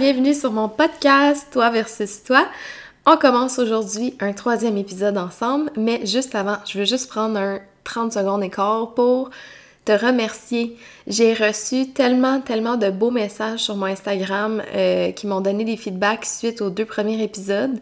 [0.00, 2.48] Bienvenue sur mon podcast Toi versus toi.
[3.04, 7.60] On commence aujourd'hui un troisième épisode ensemble, mais juste avant, je veux juste prendre un
[7.84, 9.28] 30 secondes écart pour
[9.84, 10.78] te remercier.
[11.06, 15.76] J'ai reçu tellement, tellement de beaux messages sur mon Instagram euh, qui m'ont donné des
[15.76, 17.78] feedbacks suite aux deux premiers épisodes.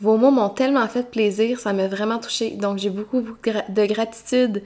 [0.00, 2.52] Vos mots m'ont tellement fait plaisir, ça m'a vraiment touché.
[2.52, 4.62] Donc j'ai beaucoup, de gratitude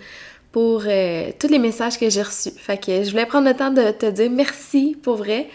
[0.52, 2.52] pour euh, tous les messages que j'ai reçus.
[2.56, 5.48] Fait je voulais prendre le temps de te dire merci pour vrai.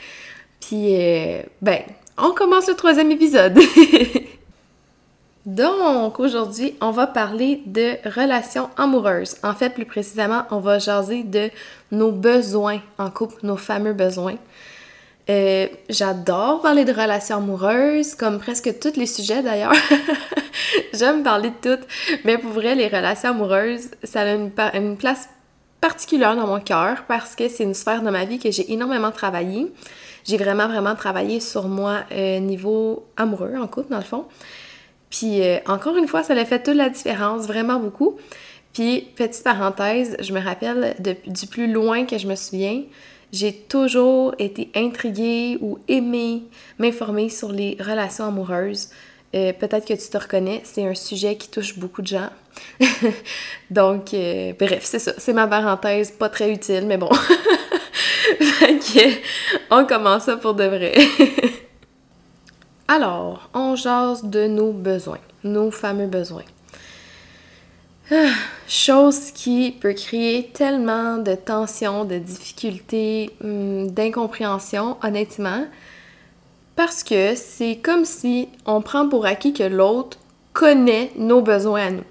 [0.62, 1.82] Puis euh, ben,
[2.18, 3.60] on commence le troisième épisode.
[5.46, 9.38] Donc, aujourd'hui, on va parler de relations amoureuses.
[9.42, 11.50] En fait, plus précisément, on va jaser de
[11.92, 14.36] nos besoins en couple, nos fameux besoins.
[15.30, 19.74] Euh, j'adore parler de relations amoureuses, comme presque tous les sujets d'ailleurs.
[20.94, 21.88] J'aime parler de toutes,
[22.26, 25.30] mais pour vrai, les relations amoureuses, ça a une, place
[25.82, 29.12] particulière dans mon cœur parce que c'est une sphère de ma vie que j'ai énormément
[29.12, 29.72] travaillé.
[30.30, 34.26] J'ai vraiment, vraiment travaillé sur moi euh, niveau amoureux, en couple, dans le fond.
[35.10, 38.16] Puis euh, encore une fois, ça a fait toute la différence, vraiment beaucoup.
[38.72, 42.84] Puis, petite parenthèse, je me rappelle du plus loin que je me souviens,
[43.34, 46.44] j'ai toujours été intriguée ou aimée
[46.78, 48.90] m'informer sur les relations amoureuses.
[49.34, 52.30] Euh, peut-être que tu te reconnais, c'est un sujet qui touche beaucoup de gens.
[53.72, 54.14] Donc,
[54.60, 55.14] bref, c'est ça.
[55.18, 57.10] C'est ma parenthèse, pas très utile, mais bon.
[59.72, 60.94] on commence ça pour de vrai.
[62.88, 66.46] Alors, on jase de nos besoins, nos fameux besoins.
[68.68, 75.66] Chose qui peut créer tellement de tensions, de difficultés, hum, d'incompréhension, honnêtement,
[76.76, 80.18] parce que c'est comme si on prend pour acquis que l'autre
[80.54, 82.04] connaît nos besoins à nous.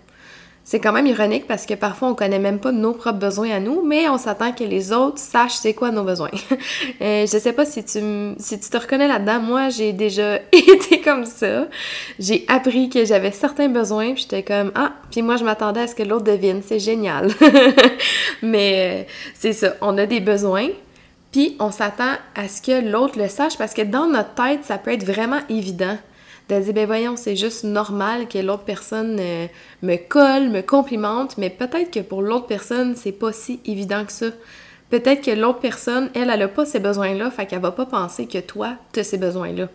[0.70, 3.58] C'est quand même ironique parce que parfois on connaît même pas nos propres besoins à
[3.58, 6.28] nous, mais on s'attend que les autres sachent c'est quoi nos besoins.
[7.00, 9.40] euh, je sais pas si tu, te reconnais là-dedans.
[9.40, 11.68] Moi, j'ai déjà été comme ça.
[12.18, 15.94] J'ai appris que j'avais certains besoins, j'étais comme ah, puis moi je m'attendais à ce
[15.94, 16.60] que l'autre devine.
[16.62, 17.30] C'est génial.
[18.42, 20.68] mais euh, c'est ça, on a des besoins.
[21.32, 24.76] Puis on s'attend à ce que l'autre le sache parce que dans notre tête, ça
[24.76, 25.96] peut être vraiment évident
[26.48, 29.46] de dire, ben voyons, c'est juste normal que l'autre personne euh,
[29.82, 34.12] me colle, me complimente, mais peut-être que pour l'autre personne, c'est pas si évident que
[34.12, 34.26] ça.
[34.90, 38.26] Peut-être que l'autre personne, elle, elle a pas ces besoins-là, fait qu'elle va pas penser
[38.26, 39.68] que toi, tu as ces besoins-là.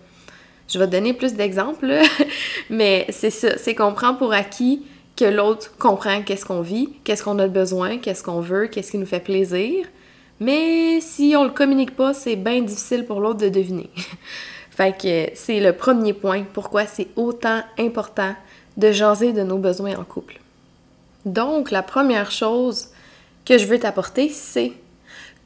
[0.68, 1.94] Je vais te donner plus d'exemples,
[2.70, 4.84] mais c'est ça, c'est qu'on prend pour acquis
[5.16, 8.98] que l'autre comprend qu'est-ce qu'on vit, qu'est-ce qu'on a besoin, qu'est-ce qu'on veut, qu'est-ce qui
[8.98, 9.86] nous fait plaisir.
[10.40, 13.90] Mais si on le communique pas, c'est bien difficile pour l'autre de deviner.
[14.76, 18.34] Fait que c'est le premier point pourquoi c'est autant important
[18.76, 20.40] de jaser de nos besoins en couple.
[21.26, 22.88] Donc, la première chose
[23.46, 24.74] que je veux t'apporter, c'est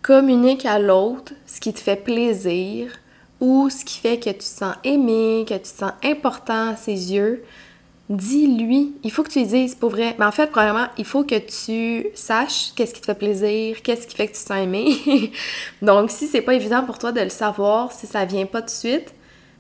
[0.02, 2.94] communique à l'autre ce qui te fait plaisir
[3.42, 6.76] ou ce qui fait que tu te sens aimé, que tu te sens important à
[6.78, 7.44] ses yeux.
[8.10, 10.16] Dis-lui, il faut que tu lui dises pour vrai.
[10.18, 14.08] Mais en fait, premièrement, il faut que tu saches qu'est-ce qui te fait plaisir, qu'est-ce
[14.08, 15.34] qui fait que tu te sens aimé.
[15.82, 18.70] Donc, si c'est pas évident pour toi de le savoir, si ça vient pas de
[18.70, 19.14] suite,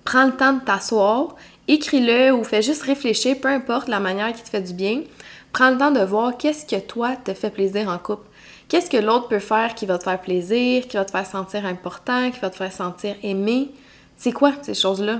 [0.07, 1.35] prends le temps de t'asseoir,
[1.67, 5.01] écris-le ou fais juste réfléchir, peu importe la manière qui te fait du bien.
[5.51, 8.25] Prends le temps de voir qu'est-ce que toi te fait plaisir en couple.
[8.69, 11.65] Qu'est-ce que l'autre peut faire qui va te faire plaisir, qui va te faire sentir
[11.65, 13.71] important, qui va te faire sentir aimé?
[14.15, 15.19] C'est quoi ces choses-là?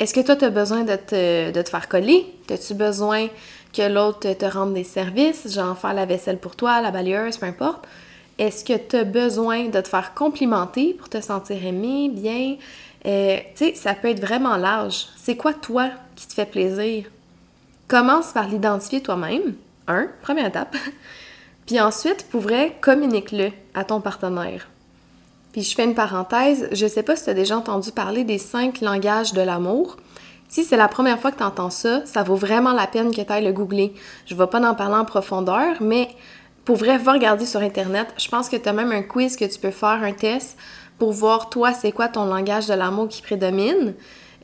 [0.00, 2.26] Est-ce que toi, tu as besoin de te, de te faire coller?
[2.50, 3.28] As-tu besoin
[3.72, 7.46] que l'autre te rende des services, genre faire la vaisselle pour toi, la balayeuse, peu
[7.46, 7.86] importe?
[8.36, 12.56] Est-ce que tu as besoin de te faire complimenter pour te sentir aimé, bien?
[13.04, 13.10] Tu
[13.54, 15.06] sais, ça peut être vraiment large.
[15.16, 17.06] C'est quoi toi qui te fait plaisir?
[17.88, 19.54] Commence par l'identifier toi-même.
[19.88, 20.76] Un, première étape.
[21.66, 24.68] Puis ensuite, pour vrai, communique-le à ton partenaire.
[25.52, 28.38] Puis je fais une parenthèse, je sais pas si tu as déjà entendu parler des
[28.38, 29.98] cinq langages de l'amour.
[30.48, 33.20] Si c'est la première fois que tu entends ça, ça vaut vraiment la peine que
[33.20, 33.94] tu ailles le googler.
[34.26, 36.08] Je vais pas en parler en profondeur, mais
[36.64, 38.08] pour vrai, va regarder sur Internet.
[38.16, 40.56] Je pense que tu as même un quiz que tu peux faire, un test
[40.98, 43.94] pour voir, toi, c'est quoi ton langage de l'amour qui prédomine.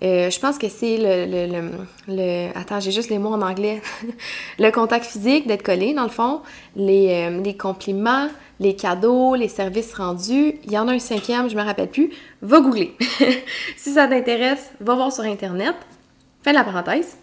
[0.03, 1.71] Euh, je pense que c'est le,
[2.07, 3.83] le, Attends, j'ai juste les mots en anglais.
[4.59, 6.41] le contact physique, d'être collé, dans le fond.
[6.77, 8.29] Les, euh, les, compliments,
[8.61, 10.55] les cadeaux, les services rendus.
[10.65, 12.13] Il y en a un cinquième, je me rappelle plus.
[12.43, 12.97] Va googler.
[13.77, 15.75] si ça t'intéresse, va voir sur Internet.
[16.43, 17.17] Fais la parenthèse.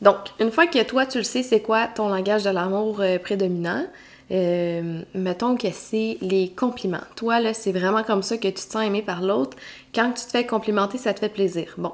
[0.00, 3.18] Donc, une fois que toi, tu le sais, c'est quoi ton langage de l'amour euh,
[3.18, 3.84] prédominant,
[4.30, 7.04] euh, mettons que c'est les compliments.
[7.16, 9.56] Toi, là, c'est vraiment comme ça que tu te sens aimé par l'autre.
[9.94, 11.74] Quand tu te fais complimenter, ça te fait plaisir.
[11.76, 11.92] Bon,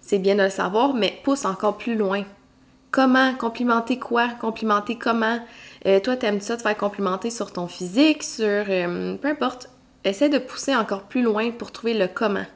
[0.00, 2.24] c'est bien de le savoir, mais pousse encore plus loin.
[2.90, 3.34] Comment?
[3.34, 4.28] Complimenter quoi?
[4.40, 5.40] Complimenter comment?
[5.86, 8.46] Euh, toi, t'aimes ça te faire complimenter sur ton physique, sur...
[8.46, 9.68] Euh, peu importe.
[10.04, 12.46] Essaie de pousser encore plus loin pour trouver le comment.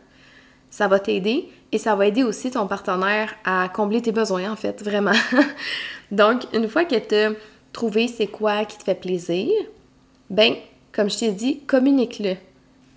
[0.71, 4.57] ça va t'aider et ça va aider aussi ton partenaire à combler tes besoins, en
[4.57, 5.13] fait, vraiment.
[6.11, 7.37] Donc, une fois que tu
[7.73, 9.51] as trouvé c'est quoi qui te fait plaisir,
[10.31, 10.55] ben,
[10.93, 12.37] comme je t'ai dit, communique-le.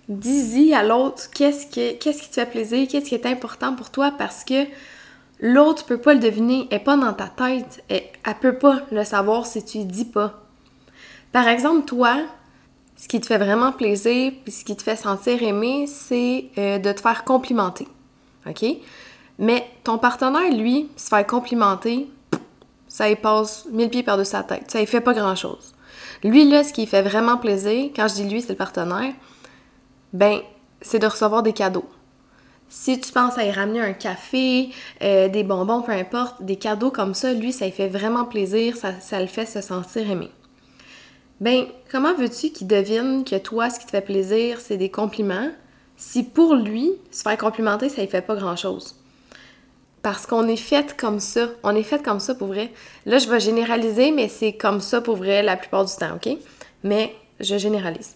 [0.08, 4.12] Dis-y à l'autre qu'est-ce, qu'est-ce qui te fait plaisir, qu'est-ce qui est important pour toi
[4.16, 4.66] parce que
[5.40, 8.82] l'autre peut pas le deviner, elle est pas dans ta tête, elle, elle peut pas
[8.92, 10.42] le savoir si tu lui dis pas.
[11.32, 12.18] Par exemple, toi,
[12.96, 16.78] ce qui te fait vraiment plaisir, puis ce qui te fait sentir aimé, c'est euh,
[16.78, 17.86] de te faire complimenter.
[18.46, 18.64] OK?
[19.38, 22.08] Mais ton partenaire, lui, se faire complimenter,
[22.96, 24.70] ça y passe mille pieds par-dessus sa tête.
[24.70, 25.74] Ça y fait pas grand-chose.
[26.24, 29.12] Lui, là, ce qui fait vraiment plaisir, quand je dis lui, c'est le partenaire,
[30.14, 30.38] ben,
[30.80, 31.84] c'est de recevoir des cadeaux.
[32.70, 34.70] Si tu penses à y ramener un café,
[35.02, 38.78] euh, des bonbons, peu importe, des cadeaux comme ça, lui, ça lui fait vraiment plaisir,
[38.78, 40.30] ça, ça le fait se sentir aimé.
[41.42, 45.50] Ben, comment veux-tu qu'il devine que toi, ce qui te fait plaisir, c'est des compliments,
[45.98, 48.94] si pour lui, se faire complimenter, ça ne fait pas grand-chose?
[50.06, 51.48] Parce qu'on est fait comme ça.
[51.64, 52.70] On est fait comme ça pour vrai.
[53.06, 56.28] Là, je vais généraliser, mais c'est comme ça pour vrai la plupart du temps, OK?
[56.84, 58.14] Mais je généralise.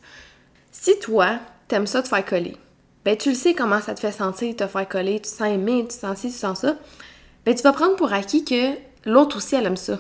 [0.71, 2.57] Si toi, t'aimes ça te faire coller,
[3.05, 5.85] ben tu le sais comment ça te fait sentir te faire coller, tu sens aimé,
[5.91, 6.77] tu sens ci, tu sens ça,
[7.45, 8.71] ben tu vas prendre pour acquis que
[9.05, 9.99] l'autre aussi, elle aime ça.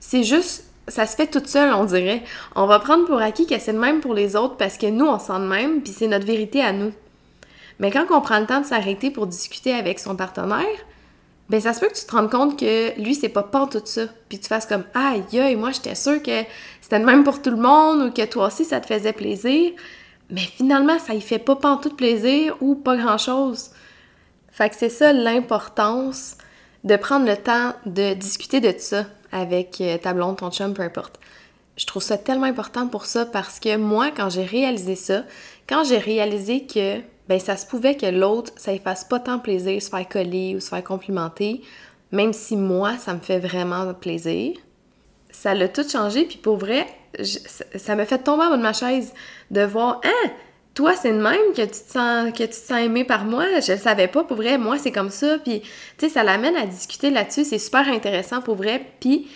[0.00, 2.22] C'est juste ça se fait toute seule, on dirait.
[2.56, 5.04] On va prendre pour acquis que c'est le même pour les autres parce que nous,
[5.04, 6.94] on sent de même, puis c'est notre vérité à nous.
[7.82, 10.78] Mais quand on prend le temps de s'arrêter pour discuter avec son partenaire,
[11.50, 13.82] ben ça se peut que tu te rendes compte que lui, c'est pas pas tout
[13.84, 14.02] ça.
[14.28, 16.44] Puis tu fasses comme Aïe, aïe, moi j'étais sûre que
[16.80, 19.72] c'était le même pour tout le monde ou que toi aussi ça te faisait plaisir.
[20.30, 23.70] Mais finalement, ça y fait pas tout plaisir ou pas grand chose.
[24.52, 26.36] Fait que c'est ça l'importance
[26.84, 30.82] de prendre le temps de discuter de ça avec euh, ta blonde, ton chum, peu
[30.82, 31.18] importe.
[31.76, 35.24] Je trouve ça tellement important pour ça parce que moi, quand j'ai réalisé ça,
[35.68, 39.38] quand j'ai réalisé que ben ça se pouvait que l'autre, ça ne fasse pas tant
[39.38, 41.62] plaisir se faire coller ou se faire complimenter,
[42.10, 44.56] même si moi, ça me fait vraiment plaisir,
[45.30, 46.24] ça l'a tout changé.
[46.24, 46.86] Puis pour vrai,
[47.76, 49.12] ça me fait tomber en bas de ma chaise
[49.50, 50.30] de voir, hein,
[50.74, 53.44] toi, c'est le même que tu te sens que tu te sens aimé par moi?
[53.60, 54.56] Je le savais pas, pour vrai.
[54.56, 55.38] Moi, c'est comme ça.
[55.38, 57.44] Puis, tu sais, ça l'amène à discuter là-dessus.
[57.44, 58.82] C'est super intéressant, pour vrai.
[59.00, 59.28] Puis,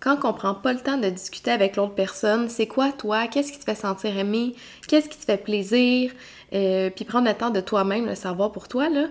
[0.00, 3.26] quand on prend pas le temps de discuter avec l'autre personne, c'est quoi toi?
[3.26, 4.54] Qu'est-ce qui te fait sentir aimé?
[4.88, 6.12] Qu'est-ce qui te fait plaisir?
[6.54, 9.08] Euh, puis prendre le temps de toi-même le savoir pour toi, là.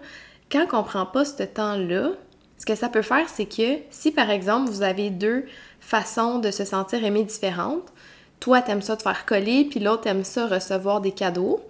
[0.52, 2.10] Quand on prend pas ce temps-là,
[2.58, 5.46] ce que ça peut faire, c'est que si, par exemple, vous avez deux
[5.80, 7.94] façons de se sentir aimé différentes,
[8.40, 11.62] toi, t'aimes ça te faire coller, puis l'autre aime ça recevoir des cadeaux,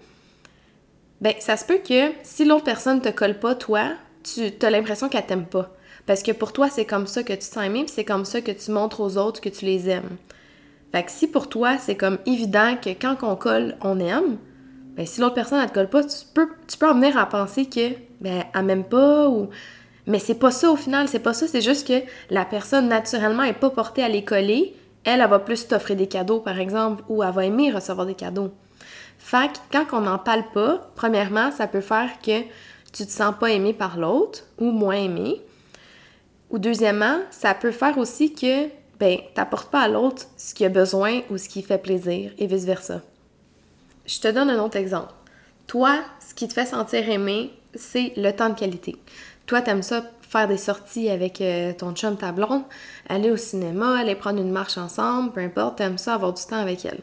[1.20, 3.92] ben ça se peut que si l'autre personne te colle pas, toi,
[4.24, 5.72] tu as l'impression qu'elle t'aime pas.
[6.10, 8.42] Parce que pour toi, c'est comme ça que tu te sens aimé, c'est comme ça
[8.42, 10.18] que tu montres aux autres que tu les aimes.
[10.92, 14.38] Fait que si pour toi, c'est comme évident que quand on colle, on aime,
[14.96, 17.68] ben si l'autre personne, elle te colle pas, tu peux, tu en venir à penser
[17.68, 17.92] que,
[18.22, 19.50] ben, elle m'aime pas, ou...
[20.08, 22.02] Mais c'est pas ça au final, c'est pas ça, c'est juste que
[22.32, 26.08] la personne, naturellement, est pas portée à les coller, elle, elle va plus t'offrir des
[26.08, 28.50] cadeaux, par exemple, ou elle va aimer recevoir des cadeaux.
[29.20, 32.42] Fait que quand on n'en parle pas, premièrement, ça peut faire que
[32.94, 35.40] tu te sens pas aimé par l'autre ou moins aimé.
[36.50, 38.68] Ou deuxièmement, ça peut faire aussi que
[39.00, 42.48] ben t'apportes pas à l'autre ce qu'il a besoin ou ce qui fait plaisir et
[42.48, 43.02] vice-versa.
[44.06, 45.14] Je te donne un autre exemple.
[45.68, 48.96] Toi, ce qui te fait sentir aimé, c'est le temps de qualité.
[49.46, 52.34] Toi, t'aimes ça faire des sorties avec euh, ton chum, ta
[53.08, 56.60] aller au cinéma, aller prendre une marche ensemble, peu importe, t'aimes ça avoir du temps
[56.60, 57.00] avec elle.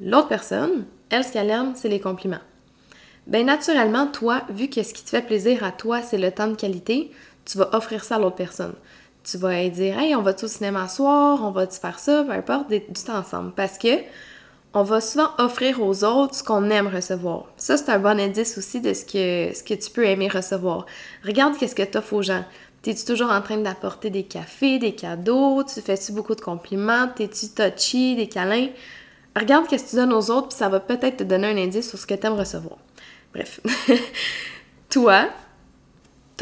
[0.00, 2.40] L'autre personne, elle, ce qu'elle aime, c'est les compliments.
[3.26, 6.48] Ben naturellement, toi, vu que ce qui te fait plaisir à toi, c'est le temps
[6.48, 7.10] de qualité,
[7.44, 8.74] tu vas offrir ça à l'autre personne.
[9.24, 12.32] Tu vas dire Hey, on va au cinéma ce soir, on va-tu faire ça, peu
[12.32, 13.52] importe, du temps ensemble.
[13.52, 13.98] Parce que
[14.74, 17.44] on va souvent offrir aux autres ce qu'on aime recevoir.
[17.56, 20.86] Ça, c'est un bon indice aussi de ce que, ce que tu peux aimer recevoir.
[21.24, 22.44] Regarde qu'est-ce que tu offres aux gens.
[22.80, 25.62] T'es-tu toujours en train d'apporter des cafés, des cadeaux?
[25.62, 27.06] Tu fais-tu beaucoup de compliments?
[27.06, 28.68] T'es-tu touchy, des câlins?
[29.36, 31.88] Regarde qu'est-ce que tu donnes aux autres, puis ça va peut-être te donner un indice
[31.88, 32.78] sur ce que tu aimes recevoir.
[33.32, 33.60] Bref.
[34.90, 35.28] Toi,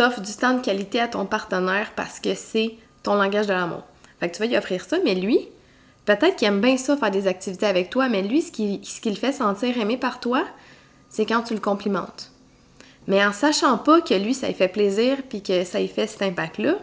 [0.01, 3.83] t'offres du temps de qualité à ton partenaire parce que c'est ton langage de l'amour.
[4.19, 5.49] Fait que tu vas lui offrir ça, mais lui,
[6.07, 9.33] Peut-être qu'il aime bien ça, faire des activités avec toi, mais lui, ce qui, fait
[9.33, 10.45] sentir aimé par toi,
[11.09, 12.33] c'est quand tu le complimentes.
[13.07, 16.07] Mais en sachant pas que lui, ça lui fait plaisir puis que ça lui fait
[16.07, 16.77] cet impact-là,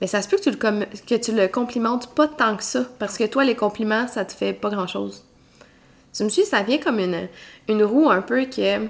[0.00, 2.84] mais ça se peut que tu, le que tu le complimentes pas tant que ça,
[2.98, 5.24] parce que toi, les compliments, ça te fait pas grand-chose.
[6.12, 7.28] Tu me suis, ça vient comme une,
[7.68, 8.86] une roue un peu que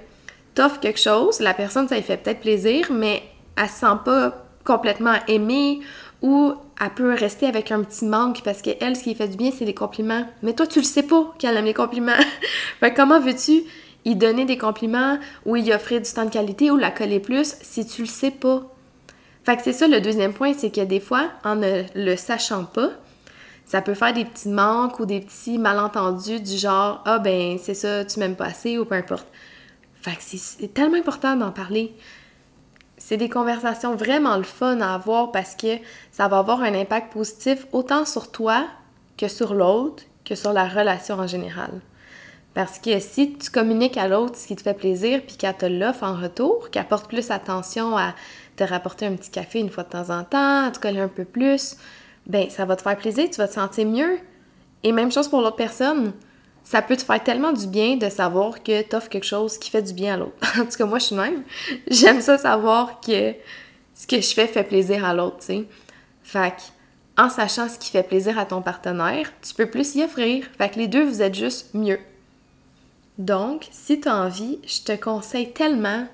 [0.55, 3.23] t'offres quelque chose, la personne, ça lui fait peut-être plaisir, mais
[3.57, 5.81] elle se sent pas complètement aimée
[6.23, 9.51] ou elle peut rester avec un petit manque parce qu'elle, ce qui fait du bien,
[9.57, 10.27] c'est les compliments.
[10.43, 12.13] Mais toi, tu le sais pas qu'elle aime les compliments.
[12.81, 13.63] fait comment veux-tu
[14.05, 17.57] y donner des compliments ou y offrir du temps de qualité ou la coller plus
[17.61, 18.63] si tu le sais pas?
[19.45, 22.65] Fait que c'est ça le deuxième point, c'est que des fois, en ne le sachant
[22.65, 22.91] pas,
[23.67, 27.75] ça peut faire des petits manques ou des petits malentendus du genre Ah ben c'est
[27.75, 29.27] ça, tu m'aimes pas assez ou peu importe.
[30.01, 31.95] Fait que c'est tellement important d'en parler.
[33.07, 35.77] C'est des conversations vraiment le fun à avoir parce que
[36.11, 38.65] ça va avoir un impact positif autant sur toi
[39.19, 41.83] que sur l'autre, que sur la relation en général.
[42.55, 45.67] Parce que si tu communiques à l'autre ce qui te fait plaisir, puis qu'elle te
[45.67, 48.15] l'offre en retour, qu'elle porte plus attention à
[48.57, 51.09] te rapporter un petit café une fois de temps en temps, à te coller un
[51.09, 51.77] peu plus,
[52.27, 54.17] ben ça va te faire plaisir, tu vas te sentir mieux.
[54.83, 56.15] Et même chose pour l'autre personne.
[56.65, 59.71] Ça peut te faire tellement du bien de savoir que tu offres quelque chose qui
[59.71, 60.35] fait du bien à l'autre.
[60.59, 61.43] en tout cas, moi, je suis même.
[61.89, 63.35] J'aime ça savoir que
[63.95, 65.65] ce que je fais fait plaisir à l'autre, tu sais.
[66.23, 66.55] Fait
[67.17, 70.47] en sachant ce qui fait plaisir à ton partenaire, tu peux plus y offrir.
[70.59, 72.01] Fait que les deux, vous êtes juste mieux.
[73.19, 76.09] Donc, si tu as envie, je te conseille tellement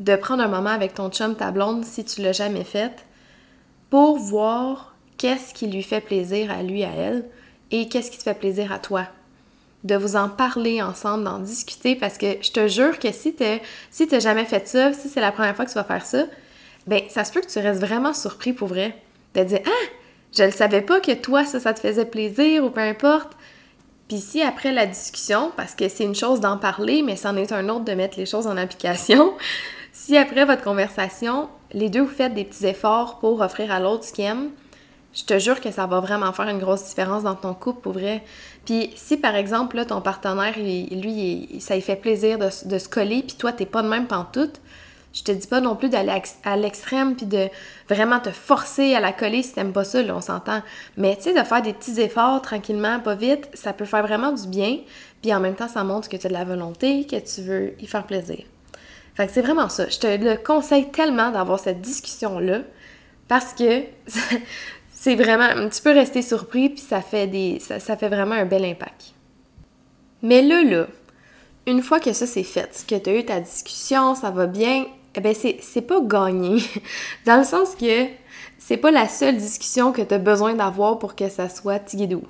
[0.00, 3.06] de prendre un moment avec ton chum, ta blonde, si tu l'as jamais fait,
[3.90, 7.26] pour voir qu'est-ce qui lui fait plaisir à lui, à elle,
[7.70, 9.06] et qu'est-ce qui te fait plaisir à toi.
[9.84, 13.44] De vous en parler ensemble, d'en discuter, parce que je te jure que si tu
[13.90, 16.24] si jamais fait ça, si c'est la première fois que tu vas faire ça,
[16.86, 18.96] ben ça se peut que tu restes vraiment surpris pour vrai.
[19.34, 19.86] De dire Ah,
[20.36, 23.32] je ne savais pas que toi, ça, ça te faisait plaisir ou peu importe.
[24.08, 27.52] Puis si après la discussion, parce que c'est une chose d'en parler, mais c'en est
[27.52, 29.34] un autre de mettre les choses en application,
[29.92, 34.04] si après votre conversation, les deux vous faites des petits efforts pour offrir à l'autre
[34.04, 34.50] ce qu'il aime,
[35.12, 37.92] je te jure que ça va vraiment faire une grosse différence dans ton couple pour
[37.92, 38.22] vrai.
[38.64, 43.22] Puis si par exemple, là, ton partenaire, lui, ça lui fait plaisir de, se coller,
[43.22, 44.60] puis toi, t'es pas de même pantoute,
[45.12, 46.12] je te dis pas non plus d'aller
[46.44, 47.48] à l'extrême puis de
[47.88, 50.62] vraiment te forcer à la coller si t'aimes pas ça, là, on s'entend.
[50.96, 54.30] Mais tu sais, de faire des petits efforts tranquillement, pas vite, ça peut faire vraiment
[54.30, 54.78] du bien.
[55.20, 57.74] Puis en même temps, ça montre que tu as de la volonté, que tu veux
[57.80, 58.44] y faire plaisir.
[59.14, 59.88] Fait que c'est vraiment ça.
[59.88, 62.60] Je te le conseille tellement d'avoir cette discussion-là
[63.26, 63.82] parce que
[65.02, 65.48] c'est vraiment.
[65.70, 67.58] Tu peux rester surpris puis ça fait des.
[67.58, 69.14] Ça, fait vraiment un bel impact.
[70.22, 70.88] Mais là, là,
[71.66, 74.84] une fois que ça c'est fait, que tu as eu ta discussion, ça va bien,
[75.14, 76.62] eh ben c'est pas gagné.
[77.24, 78.08] Dans le sens que
[78.58, 82.22] c'est pas la seule discussion que tu as besoin d'avoir pour que ça soit tiguidou.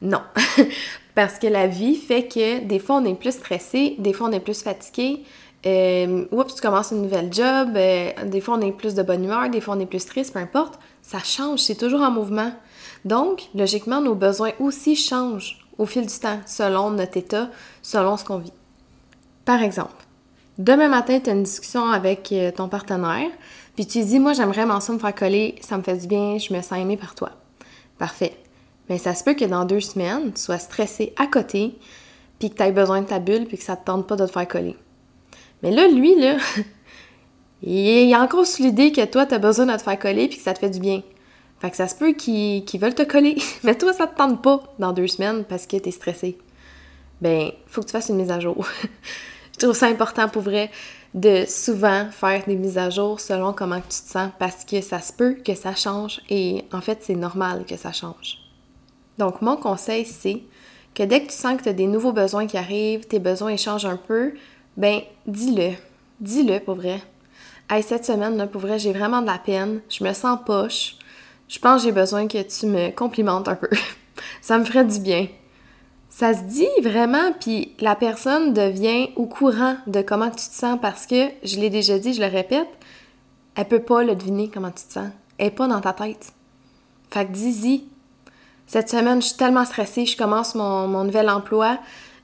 [0.00, 0.22] Non.
[1.14, 4.32] Parce que la vie fait que des fois on est plus stressé, des fois on
[4.32, 5.22] est plus fatigué.
[5.66, 9.24] Euh, oups, tu commences une nouvelle job, euh, des fois on est plus de bonne
[9.24, 10.78] humeur, des fois on est plus triste, peu importe.
[11.02, 12.52] Ça change, c'est toujours en mouvement.
[13.04, 17.48] Donc, logiquement, nos besoins aussi changent au fil du temps, selon notre état,
[17.82, 18.52] selon ce qu'on vit.
[19.44, 20.06] Par exemple,
[20.60, 23.30] Demain matin, tu as une discussion avec euh, ton partenaire,
[23.76, 26.36] puis tu dis Moi, j'aimerais vraiment ça me faire coller, ça me fait du bien,
[26.36, 27.30] je me sens aimée par toi.
[27.96, 28.36] Parfait.
[28.90, 31.78] Mais ça se peut que dans deux semaines, tu sois stressé à côté,
[32.38, 34.26] puis que tu aies besoin de ta bulle, puis que ça te tente pas de
[34.26, 34.76] te faire coller.
[35.62, 36.36] Mais là, lui, là,
[37.62, 40.38] il est encore sous l'idée que toi, tu as besoin de te faire coller, puis
[40.38, 41.02] que ça te fait du bien.
[41.60, 44.62] Fait que ça se peut qu'ils veulent te coller, mais toi, ça te tente pas
[44.78, 46.38] dans deux semaines parce que tu es stressé.
[47.20, 48.66] Ben, faut que tu fasses une mise à jour.
[49.52, 50.70] Je trouve ça important pour vrai
[51.12, 55.00] de souvent faire des mises à jour selon comment tu te sens parce que ça
[55.00, 58.38] se peut que ça change et en fait c'est normal que ça change.
[59.18, 60.40] Donc mon conseil c'est
[60.94, 63.56] que dès que tu sens que tu as des nouveaux besoins qui arrivent, tes besoins
[63.56, 64.34] changent un peu,
[64.76, 65.72] ben dis-le.
[66.20, 67.02] Dis-le pour vrai.
[67.68, 69.80] Hey, cette semaine, là, pour vrai, j'ai vraiment de la peine.
[69.88, 70.96] Je me sens poche.
[71.48, 73.68] Je pense que j'ai besoin que tu me complimentes un peu.
[74.40, 75.28] ça me ferait du bien.
[76.08, 80.78] Ça se dit vraiment, puis la personne devient au courant de comment tu te sens
[80.82, 82.68] parce que, je l'ai déjà dit, je le répète,
[83.54, 85.08] elle peut pas le deviner comment tu te sens.
[85.38, 86.32] Elle est pas dans ta tête.
[87.10, 87.84] Fait que dis-y.
[88.66, 91.78] Cette semaine, je suis tellement stressée, je commence mon, mon nouvel emploi.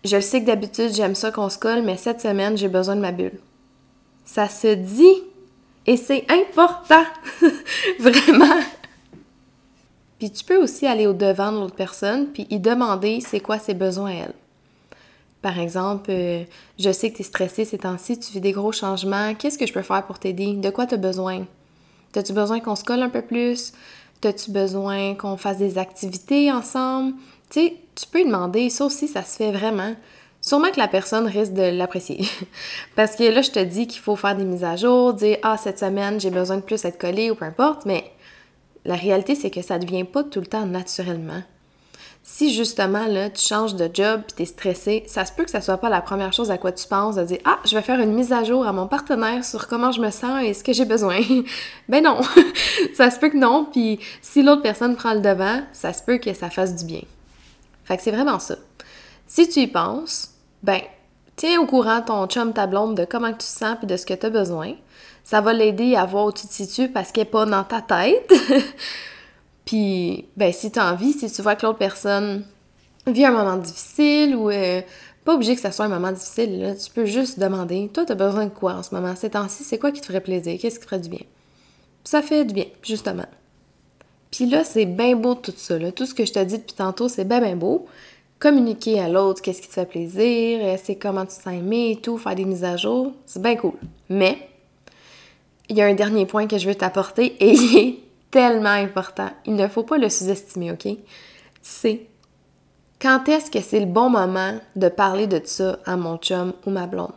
[0.07, 2.95] Je le sais que d'habitude, j'aime ça qu'on se colle, mais cette semaine, j'ai besoin
[2.95, 3.39] de ma bulle.
[4.25, 5.23] Ça se dit.
[5.87, 7.05] Et c'est important.
[8.01, 8.61] Vraiment.
[10.19, 13.75] Puis tu peux aussi aller au-devant de l'autre personne, puis y demander c'est quoi ses
[13.75, 14.35] besoins à elle.
[15.43, 16.45] Par exemple, euh,
[16.79, 19.67] je sais que tu es stressé ces temps-ci, tu vis des gros changements, qu'est-ce que
[19.67, 20.55] je peux faire pour t'aider?
[20.55, 21.45] De quoi tu as besoin?
[22.15, 23.73] As-tu besoin qu'on se colle un peu plus?
[24.25, 27.13] As-tu besoin qu'on fasse des activités ensemble?
[27.51, 29.95] Tu sais, tu peux demander, ça aussi, ça se fait vraiment.
[30.41, 32.21] Sûrement que la personne risque de l'apprécier.
[32.95, 35.57] Parce que là, je te dis qu'il faut faire des mises à jour, dire Ah,
[35.57, 38.13] cette semaine, j'ai besoin de plus être collé ou peu importe, mais
[38.85, 41.43] la réalité, c'est que ça ne devient pas tout le temps naturellement.
[42.23, 45.51] Si justement, là, tu changes de job et tu es stressé, ça se peut que
[45.51, 47.83] ça soit pas la première chose à quoi tu penses, de dire Ah, je vais
[47.83, 50.63] faire une mise à jour à mon partenaire sur comment je me sens et ce
[50.63, 51.21] que j'ai besoin.
[51.89, 52.21] ben non,
[52.95, 56.19] ça se peut que non, puis si l'autre personne prend le devant, ça se peut
[56.19, 57.03] que ça fasse du bien.
[57.87, 58.57] Fait que c'est vraiment ça.
[59.27, 60.81] Si tu y penses, ben,
[61.37, 64.15] tiens au courant ton chum, ta de comment tu te sens puis de ce que
[64.15, 64.75] tu as besoin.
[65.25, 67.81] Ça va l'aider à voir où tu te situes parce qu'elle n'est pas dans ta
[67.81, 68.33] tête.
[69.65, 72.45] puis, ben, si tu as envie, si tu vois que l'autre personne
[73.07, 74.81] vit un moment difficile ou euh,
[75.25, 78.17] pas obligé que ça soit un moment difficile, tu peux juste demander Toi, tu as
[78.17, 79.15] besoin de quoi en ce moment?
[79.17, 80.59] Ces temps-ci, c'est quoi qui te ferait plaisir?
[80.61, 81.25] Qu'est-ce qui te ferait du bien?
[82.05, 83.27] Ça fait du bien, justement.
[84.37, 85.79] Puis là, c'est bien beau tout ça.
[85.93, 87.87] Tout ce que je t'ai dit depuis tantôt, c'est bien, beau.
[88.39, 91.97] Communiquer à l'autre qu'est-ce qui te fait plaisir, euh, c'est comment tu t'es aimé et
[92.03, 93.73] tout, faire des mises à jour, c'est bien cool.
[94.11, 94.51] Mais,
[95.71, 97.99] il y a un dernier point que je veux t'apporter et il est
[98.31, 99.31] tellement important.
[99.47, 100.87] Il ne faut pas le sous-estimer, OK?
[101.63, 102.03] C'est
[103.01, 106.71] quand est-ce que c'est le bon moment de parler de ça à mon chum ou
[106.71, 107.15] ma blonde?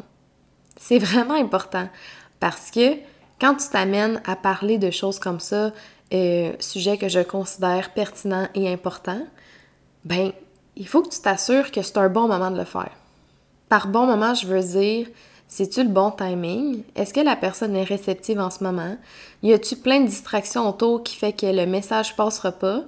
[0.80, 1.90] C'est vraiment important
[2.40, 2.96] parce que
[3.42, 5.74] quand tu t'amènes à parler de choses comme ça,
[6.13, 9.22] euh, sujet que je considère pertinent et important,
[10.06, 10.32] ben,
[10.75, 12.92] il faut que tu t'assures que c'est un bon moment de le faire.
[13.68, 15.08] Par bon moment, je veux dire,
[15.48, 16.84] c'est-tu le bon timing?
[16.96, 18.98] Est-ce que la personne est réceptive en ce moment?
[19.44, 22.84] Y a-tu plein de distractions autour qui fait que le message passera pas?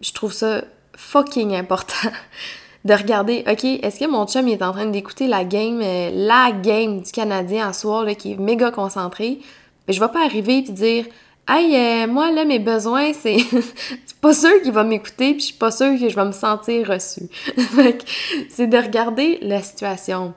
[0.00, 0.62] Je trouve ça
[0.96, 2.10] fucking important
[2.84, 6.52] de regarder, OK, est-ce que mon chum est en train d'écouter la game, euh, la
[6.52, 9.38] game du Canadien en soir, qui est méga concentré?
[9.86, 11.06] Mais je vais pas arriver et dire,
[11.46, 13.36] Hey, euh, moi, là, mes besoins, c'est.
[14.06, 16.32] c'est pas sûr qu'il va m'écouter, puis je suis pas sûre que je vais me
[16.32, 17.28] sentir reçue.
[18.48, 20.32] c'est de regarder la situation.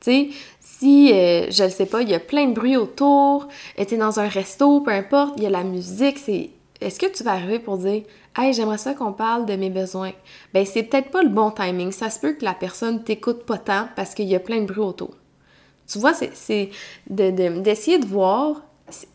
[0.00, 0.28] Tu sais,
[0.60, 4.20] si, euh, je le sais pas, il y a plein de bruit autour, t'es dans
[4.20, 6.50] un resto, peu importe, il y a la musique, c'est.
[6.80, 8.02] Est-ce que tu vas arriver pour dire
[8.36, 10.12] Hey, j'aimerais ça qu'on parle de mes besoins?
[10.52, 11.90] Ben, c'est peut-être pas le bon timing.
[11.90, 14.66] Ça se peut que la personne t'écoute pas tant parce qu'il y a plein de
[14.66, 15.14] bruit autour.
[15.88, 16.70] Tu vois, c'est
[17.08, 18.62] d'essayer de, de voir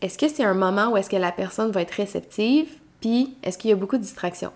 [0.00, 2.68] est-ce que c'est un moment où est-ce que la personne va être réceptive,
[3.00, 4.52] puis est-ce qu'il y a beaucoup de distractions?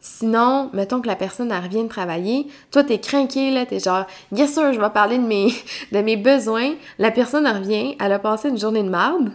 [0.00, 4.52] Sinon, mettons que la personne revient de travailler, toi t'es craqué là, t'es genre yes
[4.52, 6.74] sir, je vais parler de mes, besoins.
[6.98, 9.30] La personne revient, elle a passé une journée de marde,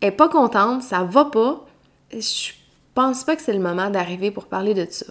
[0.00, 1.64] elle est pas contente, ça va pas.
[2.12, 2.52] Je
[2.94, 5.06] pense pas que c'est le moment d'arriver pour parler de ça.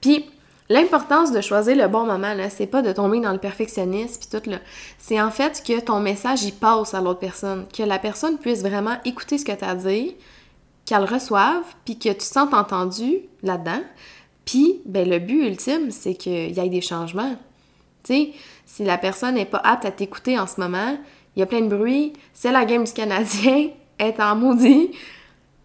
[0.00, 0.24] Puis
[0.68, 4.58] L'importance de choisir le bon moment, c'est pas de tomber dans le perfectionnisme tout là.
[4.98, 8.62] C'est en fait que ton message y passe à l'autre personne, que la personne puisse
[8.62, 10.16] vraiment écouter ce que tu as dit,
[10.84, 13.82] qu'elle reçoive, puis que tu te sentes entendu là-dedans.
[14.44, 17.36] Puis, ben, le but ultime, c'est qu'il y ait des changements.
[18.04, 20.96] Si la personne n'est pas apte à t'écouter en ce moment,
[21.34, 24.90] il y a plein de bruit, c'est la game du Canadien, est en maudit,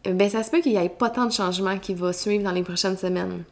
[0.06, 2.52] ben ça se peut qu'il n'y ait pas tant de changements qui vont suivre dans
[2.52, 3.44] les prochaines semaines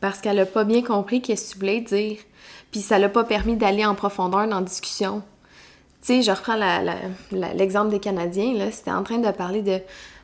[0.00, 2.18] parce qu'elle a pas bien compris qu'est-ce que tu dire.
[2.70, 5.22] Puis ça l'a pas permis d'aller en profondeur dans la discussion.
[6.02, 6.58] Tu sais, je reprends
[7.32, 9.80] l'exemple des Canadiens, là, c'était en train de parler de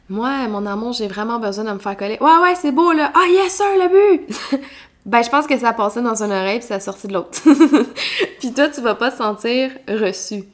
[0.08, 2.18] moi, mon amour, j'ai vraiment besoin de me faire coller.
[2.20, 3.12] Ouais, ouais, c'est beau, là.
[3.14, 4.60] Ah, yes, sir, le but!
[5.06, 7.40] ben, je pense que ça passé dans une oreille puis ça a sorti de l'autre.
[8.38, 10.44] puis toi, tu vas pas te sentir reçu.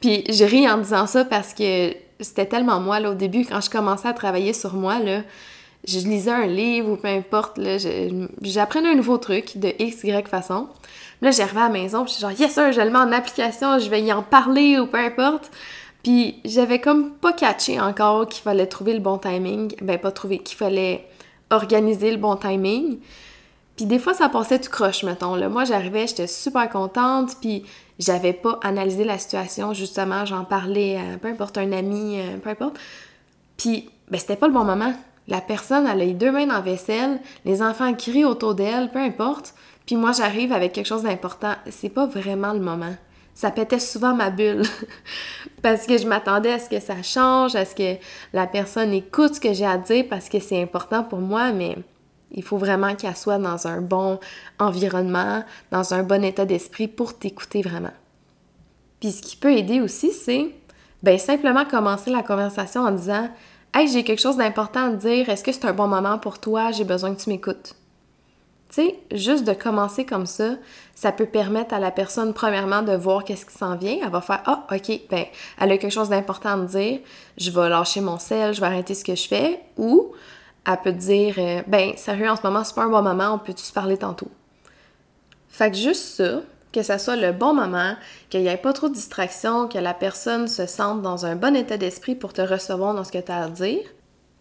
[0.00, 3.60] Puis je ris en disant ça parce que c'était tellement moi, là, au début, quand
[3.60, 5.22] je commençais à travailler sur moi, là,
[5.86, 7.60] je lisais un livre ou peu importe,
[8.42, 10.68] j'apprenais un nouveau truc de X, Y façon.
[11.20, 13.78] Là, j'arrivais à la maison, puis je genre, yes sir, je le mets en application,
[13.78, 15.50] je vais y en parler ou peu importe.
[16.02, 19.72] Puis j'avais comme pas catché encore qu'il fallait trouver le bon timing.
[19.82, 21.06] Ben, pas trouver, qu'il fallait
[21.50, 22.98] organiser le bon timing.
[23.76, 25.34] Puis des fois, ça passait tout croche, mettons.
[25.34, 25.48] Là.
[25.48, 27.64] Moi, j'arrivais, j'étais super contente, puis
[27.98, 30.24] j'avais pas analysé la situation, justement.
[30.24, 32.78] J'en parlais à peu importe un ami, euh, peu importe.
[33.56, 34.92] Puis, ben, c'était pas le bon moment.
[35.28, 38.98] La personne, a les deux mains dans la vaisselle, les enfants crient autour d'elle, peu
[38.98, 39.54] importe.
[39.86, 41.54] Puis moi, j'arrive avec quelque chose d'important.
[41.70, 42.94] C'est pas vraiment le moment.
[43.34, 44.62] Ça pétait souvent ma bulle.
[45.62, 47.96] parce que je m'attendais à ce que ça change, à ce que
[48.32, 51.78] la personne écoute ce que j'ai à dire parce que c'est important pour moi, mais
[52.32, 54.18] il faut vraiment qu'elle soit dans un bon
[54.58, 57.92] environnement, dans un bon état d'esprit pour t'écouter vraiment.
[59.00, 60.50] Puis ce qui peut aider aussi, c'est
[61.02, 63.28] ben simplement commencer la conversation en disant
[63.74, 66.38] Hey, j'ai quelque chose d'important à te dire, est-ce que c'est un bon moment pour
[66.38, 66.72] toi?
[66.72, 67.74] J'ai besoin que tu m'écoutes.
[68.68, 70.56] Tu sais, juste de commencer comme ça,
[70.94, 73.96] ça peut permettre à la personne, premièrement, de voir qu'est-ce qui s'en vient.
[74.02, 75.24] Elle va faire Ah, OK, ben,
[75.58, 77.00] elle a quelque chose d'important à dire,
[77.38, 79.60] je vais lâcher mon sel, je vais arrêter ce que je fais.
[79.78, 80.12] Ou
[80.66, 83.38] elle peut dire euh, Ben, sérieux, en ce moment, c'est pas un bon moment, on
[83.38, 84.28] peut-tu se parler tantôt?
[85.48, 87.94] Fait que juste ça, que ça soit le bon moment,
[88.30, 91.54] qu'il n'y ait pas trop de distractions, que la personne se sente dans un bon
[91.54, 93.82] état d'esprit pour te recevoir dans ce que tu as à dire,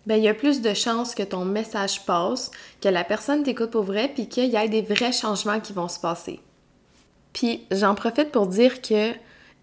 [0.07, 3.71] ben il y a plus de chances que ton message passe, que la personne t'écoute
[3.71, 6.39] pour vrai, puis qu'il y ait des vrais changements qui vont se passer.
[7.33, 9.11] Puis j'en profite pour dire que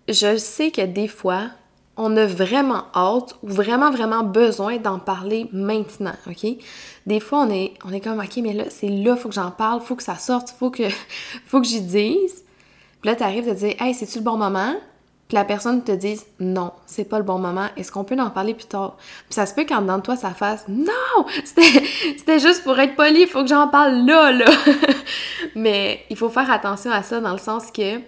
[0.09, 1.51] je sais que des fois,
[1.97, 6.47] on a vraiment hâte ou vraiment, vraiment besoin d'en parler maintenant, OK?
[7.07, 9.97] Des fois, on est, comme, OK, mais là, c'est là, faut que j'en parle, faut
[9.97, 10.89] que ça sorte, faut que,
[11.47, 12.45] faut que j'y dise.
[13.01, 14.75] Puis là, tu arrives de dire Hey, c'est-tu le bon moment?
[15.29, 18.31] Puis la personne te dise non, c'est pas le bon moment, est-ce qu'on peut en
[18.31, 18.97] parler plus tard?
[18.97, 22.97] Puis ça se peut qu'en dedans de toi, ça fasse non, c'était juste pour être
[22.97, 24.47] poli, il faut que j'en parle là, là.
[25.55, 28.01] Mais il faut faire attention à ça dans le sens que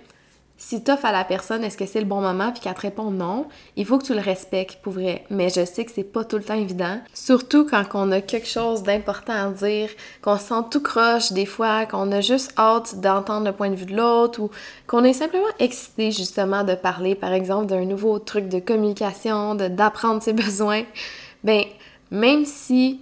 [0.60, 3.10] si t'offres à la personne est-ce que c'est le bon moment puis qu'elle te répond
[3.10, 3.46] non,
[3.76, 5.24] il faut que tu le respectes pour vrai.
[5.30, 8.46] Mais je sais que c'est pas tout le temps évident, surtout quand on a quelque
[8.46, 9.88] chose d'important à dire,
[10.20, 13.74] qu'on se sent tout croche des fois, qu'on a juste hâte d'entendre le point de
[13.74, 14.50] vue de l'autre ou
[14.86, 20.22] qu'on est simplement excité justement de parler par exemple d'un nouveau truc de communication, d'apprendre
[20.22, 20.82] ses besoins.
[21.42, 21.64] Ben
[22.10, 23.00] même si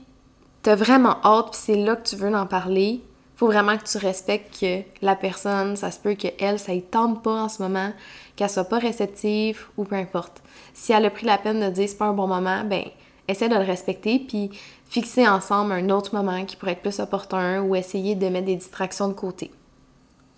[0.62, 3.00] t'as vraiment hâte puis c'est là que tu veux en parler,
[3.38, 7.22] faut vraiment que tu respectes que la personne, ça se peut qu'elle, ça y tente
[7.22, 7.92] pas en ce moment,
[8.34, 10.42] qu'elle soit pas réceptive ou peu importe.
[10.74, 12.82] Si elle a pris la peine de dire c'est pas un bon moment, ben
[13.28, 14.50] essaie de le respecter puis
[14.88, 18.56] fixer ensemble un autre moment qui pourrait être plus opportun ou essayer de mettre des
[18.56, 19.52] distractions de côté.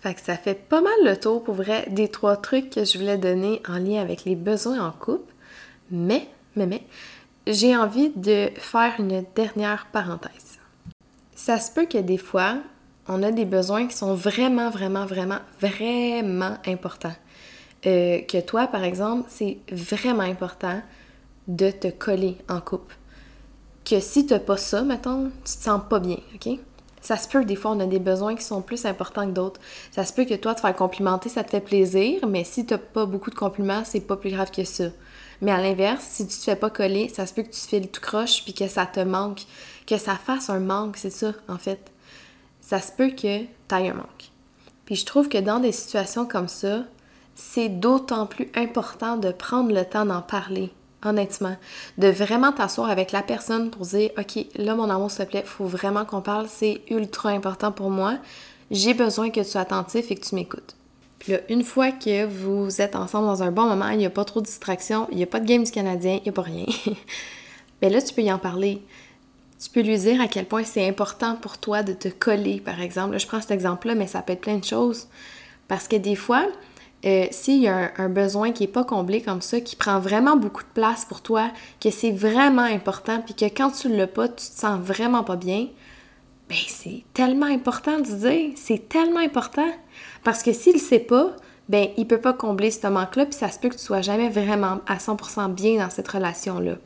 [0.01, 2.99] Fait que ça fait pas mal le tour pour vrai des trois trucs que je
[2.99, 5.33] voulais donner en lien avec les besoins en couple.
[5.89, 6.83] Mais, mais, mais,
[7.47, 10.59] j'ai envie de faire une dernière parenthèse.
[11.33, 12.57] Ça se peut que des fois,
[13.11, 17.15] on a des besoins qui sont vraiment, vraiment, vraiment, vraiment importants.
[17.85, 20.81] Euh, que toi, par exemple, c'est vraiment important
[21.49, 22.95] de te coller en couple.
[23.83, 26.57] Que si tu n'as pas ça, mettons, tu te sens pas bien, OK?
[27.01, 29.59] Ça se peut, des fois, on a des besoins qui sont plus importants que d'autres.
[29.91, 32.73] Ça se peut que toi, te faire complimenter, ça te fait plaisir, mais si tu
[32.73, 34.85] n'as pas beaucoup de compliments, c'est pas plus grave que ça.
[35.41, 37.67] Mais à l'inverse, si tu te fais pas coller, ça se peut que tu te
[37.67, 39.41] files tout croche puis que ça te manque,
[39.85, 41.90] que ça fasse un manque, c'est ça, en fait
[42.71, 44.31] ça se peut que tu aies un manque.
[44.85, 46.83] Puis je trouve que dans des situations comme ça,
[47.35, 50.71] c'est d'autant plus important de prendre le temps d'en parler,
[51.03, 51.57] honnêtement.
[51.97, 55.43] De vraiment t'asseoir avec la personne pour dire Ok, là, mon amour, s'il te plaît,
[55.43, 58.19] il faut vraiment qu'on parle, c'est ultra important pour moi.
[58.69, 60.77] J'ai besoin que tu sois attentif et que tu m'écoutes.
[61.19, 64.09] Puis là, une fois que vous êtes ensemble dans un bon moment, il n'y a
[64.09, 66.31] pas trop de distractions, il n'y a pas de game du Canadien, il n'y a
[66.31, 66.67] pas rien.
[67.81, 68.81] Mais là, tu peux y en parler
[69.61, 72.81] tu peux lui dire à quel point c'est important pour toi de te coller, par
[72.81, 73.19] exemple.
[73.19, 75.07] je prends cet exemple-là, mais ça peut être plein de choses.
[75.67, 76.47] Parce que des fois,
[77.05, 80.35] euh, s'il y a un, besoin qui n'est pas comblé comme ça, qui prend vraiment
[80.35, 84.07] beaucoup de place pour toi, que c'est vraiment important, puis que quand tu ne l'as
[84.07, 85.67] pas, tu te sens vraiment pas bien,
[86.49, 89.69] ben c'est tellement important de dire, c'est tellement important.
[90.23, 91.35] Parce que s'il ne sait pas,
[91.69, 94.29] ben il peut pas combler ce manque-là, puis ça se peut que tu sois jamais
[94.29, 96.77] vraiment à 100% bien dans cette relation-là.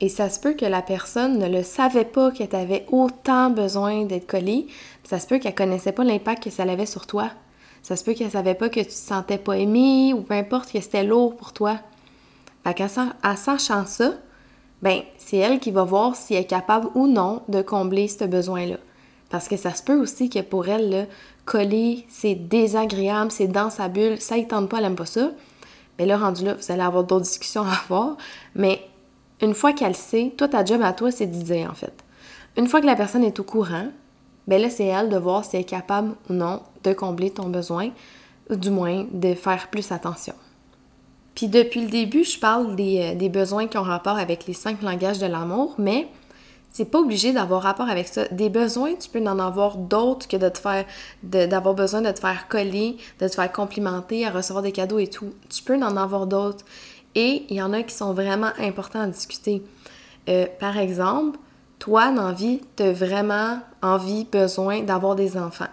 [0.00, 3.50] Et ça se peut que la personne ne le savait pas que tu avais autant
[3.50, 4.66] besoin d'être collée.
[5.04, 7.30] Ça se peut qu'elle connaissait pas l'impact que ça avait sur toi.
[7.82, 10.72] Ça se peut qu'elle savait pas que tu te sentais pas aimé ou peu importe
[10.72, 11.78] que c'était lourd pour toi.
[12.64, 14.12] Fait qu'en sachant ça,
[14.82, 18.24] ben c'est elle qui va voir si elle est capable ou non de combler ce
[18.24, 18.76] besoin-là.
[19.28, 21.04] Parce que ça se peut aussi que pour elle, là,
[21.44, 25.30] coller, c'est désagréable, c'est dans sa bulle, ça ne tente pas, elle aime pas ça.
[25.98, 28.16] Mais là, rendu là, vous allez avoir d'autres discussions à avoir.
[28.54, 28.80] Mais
[29.42, 32.04] une fois qu'elle sait, toi, ta job à toi, c'est d'y en fait.
[32.56, 33.88] Une fois que la personne est au courant,
[34.46, 37.48] ben là, c'est elle de voir si elle est capable ou non de combler ton
[37.48, 37.90] besoin,
[38.50, 40.34] ou du moins de faire plus attention.
[41.34, 44.82] Puis depuis le début, je parle des, euh, besoins qui ont rapport avec les cinq
[44.82, 46.08] langages de l'amour, mais
[46.72, 48.26] c'est pas obligé d'avoir rapport avec ça.
[48.28, 50.36] Des besoins, tu peux en avoir d'autres que
[51.22, 55.08] d'avoir besoin de te faire coller, de te faire complimenter, à recevoir des cadeaux et
[55.08, 55.30] tout.
[55.48, 56.64] Tu peux en avoir d'autres.
[57.14, 59.62] Et il y en a qui sont vraiment importants à discuter.
[60.28, 61.38] Euh, par exemple,
[61.78, 65.68] toi, dans vie, tu as vraiment envie, besoin d'avoir des enfants.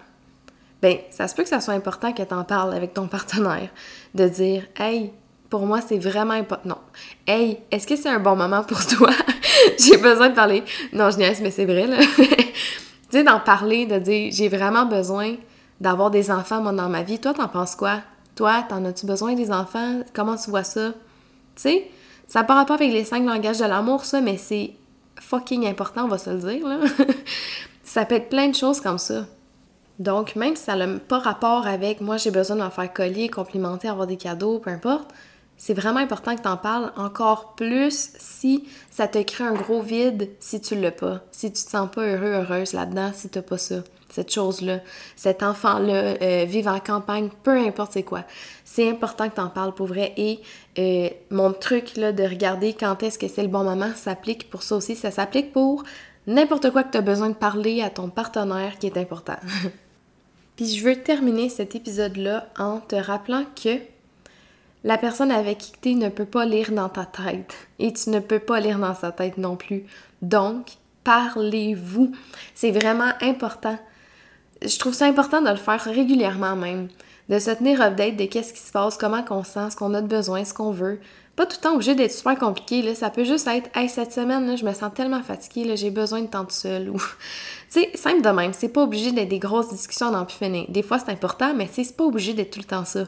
[0.81, 3.69] Bien, ça se peut que ça soit important que tu en parles avec ton partenaire,
[4.15, 5.11] de dire Hey,
[5.49, 6.69] pour moi, c'est vraiment important.
[6.69, 6.77] Non.
[7.25, 9.11] Hey, est-ce que c'est un bon moment pour toi?
[9.79, 10.63] j'ai besoin de parler.
[10.93, 11.97] Non, je niaise, mais c'est vrai, là.
[12.17, 12.25] tu
[13.09, 15.35] sais, d'en parler, de dire J'ai vraiment besoin
[15.79, 17.19] d'avoir des enfants, dans ma vie.
[17.19, 18.01] Toi, t'en penses quoi?
[18.35, 20.01] Toi, t'en as-tu besoin des enfants?
[20.13, 20.93] Comment tu vois ça?
[21.57, 21.91] Tu sais,
[22.27, 24.71] ça n'a pas rapport avec les cinq langages de l'amour, ça, mais c'est
[25.19, 26.79] fucking important, on va se le dire, là.
[27.83, 29.25] ça peut être plein de choses comme ça.
[29.99, 33.87] Donc, même si ça n'a pas rapport avec moi, j'ai besoin d'en faire coller, complimenter,
[33.87, 35.11] avoir des cadeaux, peu importe,
[35.57, 39.81] c'est vraiment important que tu en parles encore plus si ça te crée un gros
[39.81, 43.41] vide si tu l'as pas, si tu te sens pas heureux, heureuse là-dedans, si tu
[43.41, 43.77] pas ça
[44.09, 44.79] cette chose-là,
[45.15, 48.23] cet enfant-là, euh, vivre en campagne, peu importe c'est quoi.
[48.63, 50.13] C'est important que tu en parles pour vrai.
[50.17, 50.39] Et
[50.79, 54.63] euh, mon truc là, de regarder quand est-ce que c'est le bon moment s'applique pour
[54.63, 54.95] ça aussi.
[54.95, 55.83] Ça s'applique pour
[56.25, 59.37] n'importe quoi que tu as besoin de parler à ton partenaire qui est important.
[60.55, 63.79] Puis je veux terminer cet épisode-là en te rappelant que
[64.83, 68.19] la personne avec qui tu ne peut pas lire dans ta tête et tu ne
[68.19, 69.85] peux pas lire dans sa tête non plus.
[70.21, 72.11] Donc, parlez-vous.
[72.55, 73.77] C'est vraiment important
[74.61, 76.89] je trouve ça important de le faire régulièrement même.
[77.29, 80.01] de se tenir update de qu'est-ce qui se passe, comment qu'on sent, ce qu'on a
[80.01, 80.99] de besoin, ce qu'on veut.
[81.35, 82.95] Pas tout le temps obligé d'être super compliqué, là.
[82.95, 86.27] ça peut juste être Hey, cette semaine, je me sens tellement fatiguée, j'ai besoin de
[86.27, 86.89] temps tout seul.
[86.89, 86.97] Ou...
[87.71, 90.65] tu sais, simple de même, c'est pas obligé d'être des grosses discussions dans plus finir.
[90.69, 93.03] Des fois, c'est important, mais c'est pas obligé d'être tout le temps ça.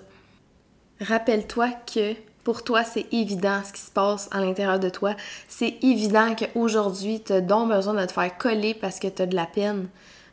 [1.02, 5.16] Rappelle-toi que pour toi, c'est évident ce qui se passe à l'intérieur de toi.
[5.48, 9.36] C'est évident qu'aujourd'hui, tu donc besoin de te faire coller parce que tu as de
[9.36, 9.88] la peine.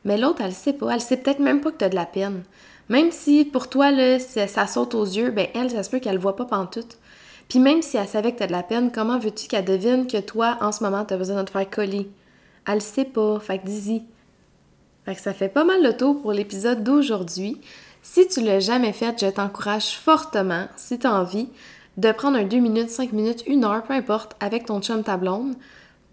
[0.06, 0.94] Mais l'autre, elle sait pas.
[0.94, 2.44] Elle sait peut-être même pas que tu as de la peine.
[2.88, 6.36] Même si pour toi, ça saute aux yeux, ben elle, ça se peut qu'elle voit
[6.36, 6.96] pas pantoute.
[7.48, 10.06] Puis même si elle savait que tu as de la peine, comment veux-tu qu'elle devine
[10.06, 12.08] que toi, en ce moment, tu as besoin de te faire coller?
[12.66, 14.04] Elle sait pas, fait que dis-y.
[15.04, 17.60] Fait que ça fait pas mal le tour pour l'épisode d'aujourd'hui.
[18.02, 21.48] Si tu l'as jamais fait, je t'encourage fortement, si tu as envie,
[21.96, 25.16] de prendre un 2 minutes, 5 minutes, 1 heure, peu importe, avec ton chum, ta
[25.16, 25.54] blonde,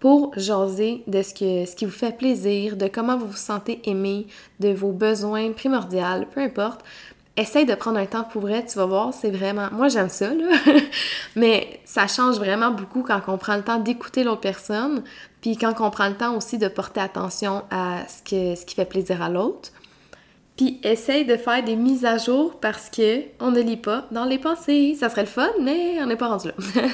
[0.04, 3.80] pour jaser de ce, que, ce qui vous fait plaisir, de comment vous vous sentez
[3.88, 4.26] aimé,
[4.60, 6.82] de vos besoins primordiaux, peu importe.
[7.38, 9.68] Essaye de prendre un temps pour vrai, tu vas voir, c'est vraiment...
[9.72, 10.28] Moi, j'aime ça.
[11.36, 15.04] Mais ça change vraiment beaucoup quand on prend le temps d'écouter l'autre personne,
[15.40, 18.84] puis quand on prend le temps aussi de porter attention à ce, que, qui fait
[18.84, 19.70] plaisir à l'autre.
[20.58, 24.26] Puis essaye de faire des mises à jour parce que on ne lit pas dans
[24.26, 24.98] les pensées.
[25.00, 26.82] Ça serait le fun, mais on n'est pas rendu là.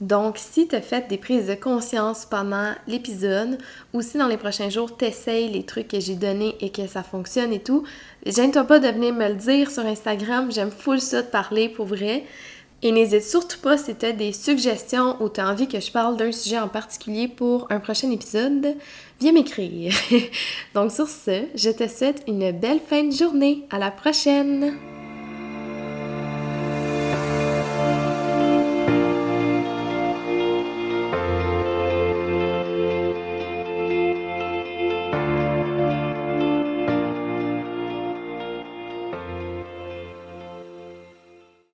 [0.00, 3.58] Donc, si tu as fait des prises de conscience pendant l'épisode
[3.92, 6.86] ou si dans les prochains jours, tu essayes les trucs que j'ai donnés et que
[6.86, 7.84] ça fonctionne et tout,
[8.24, 10.50] gêne-toi pas de venir me le dire sur Instagram.
[10.50, 12.24] J'aime full ça de parler pour vrai.
[12.82, 15.92] Et n'hésite surtout pas si tu as des suggestions ou tu as envie que je
[15.92, 18.74] parle d'un sujet en particulier pour un prochain épisode,
[19.20, 19.92] viens m'écrire.
[20.74, 23.66] Donc sur ce, je te souhaite une belle fin de journée.
[23.70, 24.89] À la prochaine!